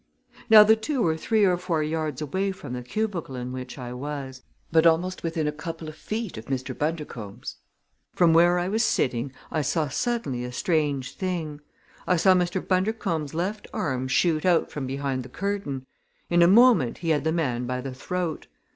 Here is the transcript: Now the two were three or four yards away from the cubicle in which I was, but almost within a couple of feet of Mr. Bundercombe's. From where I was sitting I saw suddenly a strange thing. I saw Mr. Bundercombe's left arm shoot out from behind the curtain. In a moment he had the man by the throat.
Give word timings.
Now 0.49 0.63
the 0.63 0.75
two 0.75 1.03
were 1.03 1.15
three 1.15 1.45
or 1.45 1.57
four 1.57 1.83
yards 1.83 2.23
away 2.23 2.51
from 2.53 2.73
the 2.73 2.81
cubicle 2.81 3.35
in 3.35 3.51
which 3.51 3.77
I 3.77 3.93
was, 3.93 4.41
but 4.71 4.87
almost 4.87 5.21
within 5.21 5.45
a 5.47 5.51
couple 5.51 5.87
of 5.87 5.95
feet 5.95 6.39
of 6.39 6.45
Mr. 6.45 6.75
Bundercombe's. 6.75 7.57
From 8.15 8.33
where 8.33 8.57
I 8.57 8.67
was 8.67 8.83
sitting 8.83 9.31
I 9.51 9.61
saw 9.61 9.89
suddenly 9.89 10.43
a 10.43 10.51
strange 10.51 11.13
thing. 11.13 11.61
I 12.07 12.15
saw 12.15 12.33
Mr. 12.33 12.67
Bundercombe's 12.67 13.35
left 13.35 13.67
arm 13.75 14.07
shoot 14.07 14.43
out 14.43 14.71
from 14.71 14.87
behind 14.87 15.21
the 15.21 15.29
curtain. 15.29 15.85
In 16.31 16.41
a 16.41 16.47
moment 16.47 16.97
he 16.97 17.09
had 17.11 17.23
the 17.23 17.31
man 17.31 17.67
by 17.67 17.79
the 17.79 17.93
throat. 17.93 18.47